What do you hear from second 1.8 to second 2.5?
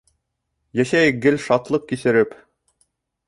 кисереп.